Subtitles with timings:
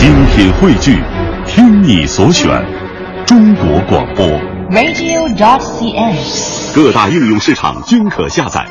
[0.00, 0.96] 精品汇聚，
[1.46, 2.48] 听你所选，
[3.26, 4.24] 中国广播。
[4.70, 6.74] radio.cn。
[6.74, 8.66] 各大应用市场均可下载。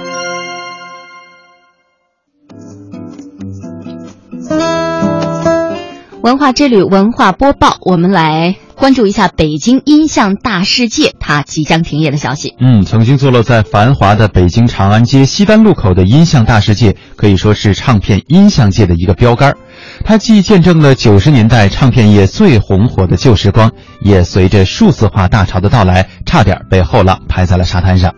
[6.24, 12.56] 文化之旅文化播报，我们来关注一下北京音像大世界它即将停业的消息。
[12.60, 19.58] 嗯，曾经坐落在繁华的北京长安街西单路口的音像大世界，可以说是唱片音像界的一个标杆儿。
[20.06, 28.16] 它既见证了九十年代唱片业最红火的旧时光，也随着数字化大潮的到来，差点被后浪拍在了沙滩上。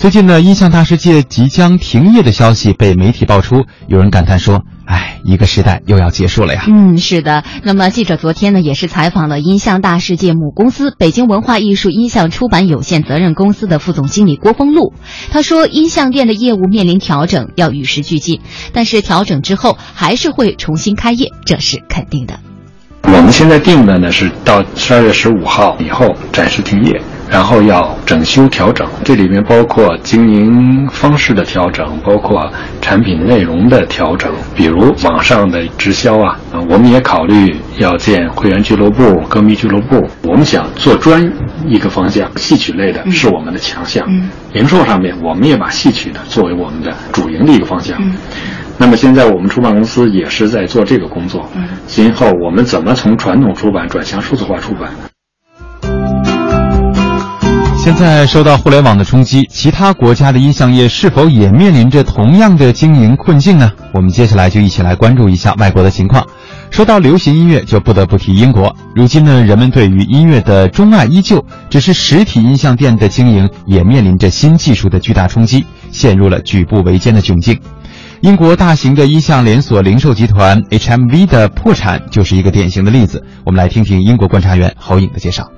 [0.00, 7.44] 最近呢，音像大世界即将停业的消息被媒体爆出，有人感叹说：“哎，一个时代又要结束了呀。”嗯，是的。
[7.64, 14.94] 那么记者昨天呢，也是采访了音像大世界母公司北京文化艺术音像出版有限责任公司的副总经理郭峰路。
[15.30, 18.40] 他说，音像店的业务面临调整，要与时俱进，
[18.72, 22.40] 但是调整之后还是会重新开业，这是肯定的。
[23.02, 32.50] 我们现在定的呢是到十二月十五号以后暂时停业，然后要整修调整，这里面包括经营方式的调整，包括
[32.80, 40.04] 产品内容的调整，比如网上的直销啊，啊我们也考虑要建会员俱乐部、歌迷俱乐部。
[40.22, 41.32] 我们想做专
[41.66, 44.04] 一个方向，戏曲类的是我们的强项。
[44.08, 47.96] 嗯零售上面，我们也把戏曲的作为我们的主营的一个方向。
[48.02, 48.12] 嗯
[48.76, 51.48] 那么现在我们出版公司也是在做这个工作。
[51.54, 54.90] 嗯今后我们怎么从传统出版转向数字化出版？
[57.82, 63.72] 现在受到互联网的冲击，其他国家的音像业是否也面临着同样的经营困境呢？
[63.92, 66.26] 我们接下来就一起来关注一下外国的情况。
[66.70, 68.76] 说到流行音乐，就不得不提英国。
[68.94, 77.58] 如今呢，人们对于音乐的钟爱依旧，只是实体音像店的经营也面临着新技术的巨大冲击，陷入了举步维艰的窘境。
[78.20, 83.24] 英国大型的音像连锁零售集团 HMV 的破产就是一个典型的例子。
[83.44, 85.50] 我们来听听英国观察员侯颖的介绍。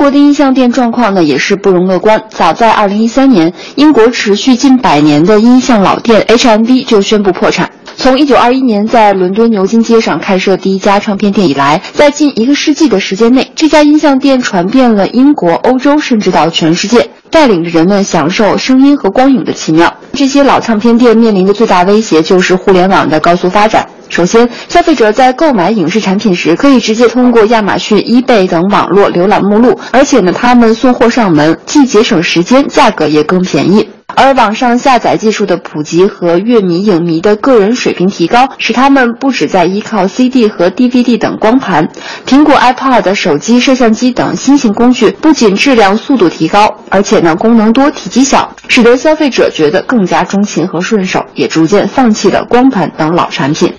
[0.00, 2.22] 英国的音像店状况呢也是不容乐观。
[2.30, 7.70] 早在2013年，英国持续近百年的音像老店 HMV 就宣布破产。
[7.98, 19.92] 从1921年在伦敦牛津街上开设第一家唱片店以来，在近一个世纪的时间内，这家音像店传遍了英国、欧洲，甚至到全世界，带领着人们享受声音和光影的奇妙。
[20.14, 23.86] 这些老唱片店面临的最大威胁就是互联网的高速发展。
[24.10, 33.88] 首先，消费者在购买影视产品时，可以直接通过亚马逊、eBay 等网络浏览目录，而且呢，他们送货上门，既节省时间，价格也更便宜。
[34.16, 41.88] 而网上下载技术的普及和乐迷影迷的个人水平提高，使他们不只在依靠 CD 和 DVD 等光盘，
[42.26, 53.72] 苹果 iPad、手机、摄像机等新型工具不仅质量、速度提高，而且呢功能多、体积小，使得消费者觉得更加钟情和顺手，也逐渐放弃了光盘等老产品。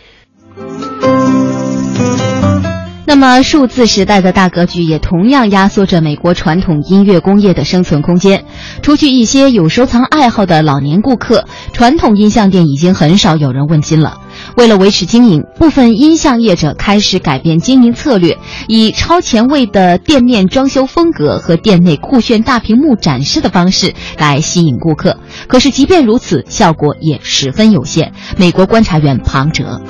[3.12, 8.46] 那么，数字时代的大格局也同样压缩着美国传统音乐工业的生存空间。
[8.82, 14.22] 除去一些有收藏爱好的老年顾客，传统音像店已经很少有人问津了。
[14.56, 18.38] 为了维持经营，部分音像业者开始改变经营策略，
[18.70, 25.18] 以超前卫的店面装修风格和店内酷炫大屏幕展示的方式来吸引顾客。
[25.50, 28.14] 可是，即便如此，效果也十分有限。
[28.38, 29.82] 美国观察员庞哲。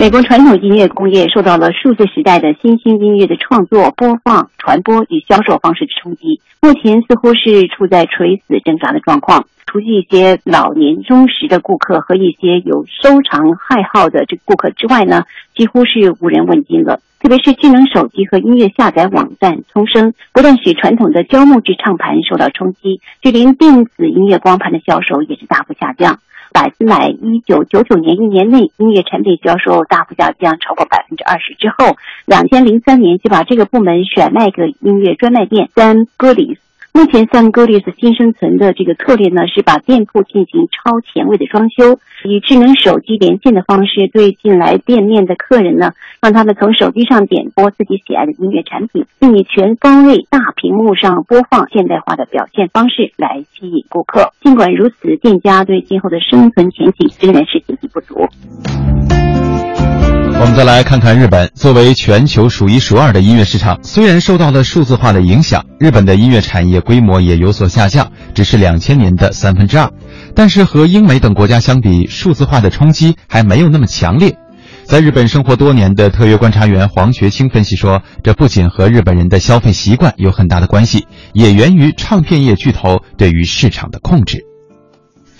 [0.00, 9.44] 美国传统音乐工业受到了数字时代的新兴音乐的创作、播放、传播与销售方式的冲击，目前似乎是处在垂死挣扎的状况。
[9.66, 15.24] 除去一些老年忠实的顾客和一些有收藏爱好的这个顾客之外呢，
[15.54, 17.00] 几乎是无人问津了。
[17.20, 26.20] 特别是智能手机和音乐下载网站丛生，不但使传统的胶木制唱盘受到冲击，就连电子音乐光盘的销售也是大幅下降。
[26.52, 31.96] 百思买一九九九年一年内音乐产品销售大幅下降超过百分之二十之后，
[32.26, 36.60] 两千零三年就把这个部门选卖给音乐专卖店三歌里斯。
[36.92, 54.32] 目前 Sam Goodies 新生存的这个策略呢，是把店铺进行超前卫的装修，以智能手机连线的方式对进来店面的客人呢，让他们从手机上点播自己喜爱的音乐产品，并以全方位大屏幕上播放现代化的表现方式来吸引顾客。
[54.42, 58.26] 尽管如此，店家对今后的生存前景仍然是信心不足。
[60.60, 69.90] 再来看看日本，作为全球数一数二的音乐市场，虽然受到了数字化的影响，日本的音乐产业规模也有所下降，只是两千年的三分之二。
[70.34, 74.36] 但是和英美等国家相比，数字化的冲击还没有那么强烈。
[74.84, 84.49] 在日本生活多年的特约观察员黄学清分析说，这不仅和日本人的消费习惯有很大的关系，也源于唱片业巨头对于市场的控制。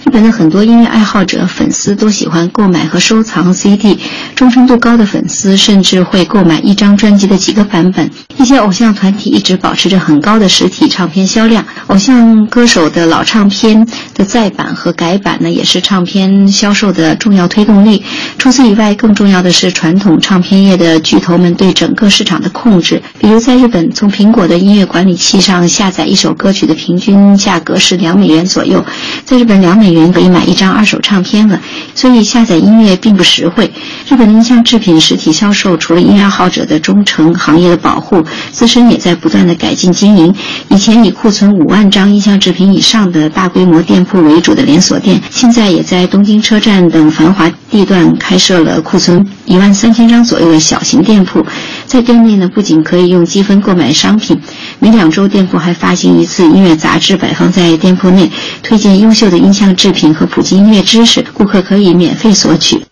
[0.05, 3.99] 日本的很多音乐爱好者、粉丝都喜欢购买和收藏 CD，
[4.35, 8.11] 忠诚度高的粉丝甚至会购买一张专辑的几个版本。
[8.39, 18.03] 一些偶像团体一直保持着很高的实体唱片销量，偶像歌手的老唱片的再版和改版呢，也是唱片销售的重要推动力。
[18.39, 23.03] 除此以外，更重要的是传统唱片业的巨头们对整个市场的控制。
[23.19, 28.83] 比如在日本，从苹果的音乐管理器上下载一首歌曲的平均价格是两美元左右，
[29.27, 31.61] 在日本两美元可以买一张二手唱片了，
[31.95, 33.71] 所以下载音乐并不实惠。
[34.09, 38.25] 日本的音像制品实体销售，除了音乐爱好者的忠诚、行业的保护。
[38.53, 40.35] 自身也在不断的改进经营。
[40.69, 51.45] 以前以库存五万张音像制品以上的大规模店铺为主的连锁店，现在也在东京车站等繁华地段开设了库存一万三千张左右的小型店铺。
[51.91, 54.41] 在店内呢，不仅可以用积分购买商品，
[54.79, 58.31] 每两周店铺还发行一次音乐杂志，摆放在店铺内，
[58.63, 62.85] 推荐优秀的音像制品和普及音乐知识，顾客可以免费索取。